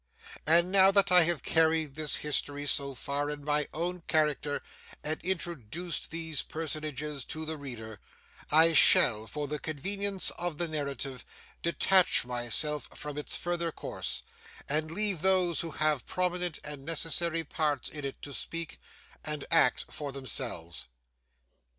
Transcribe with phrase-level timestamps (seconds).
[0.47, 4.63] And now that I have carried this history so far in my own character
[5.03, 7.99] and introduced these personages to the reader,
[8.49, 11.23] I shall for the convenience of the narrative
[11.61, 14.23] detach myself from its further course,
[14.67, 18.79] and leave those who have prominent and necessary parts in it to speak
[19.23, 20.87] and act for themselves.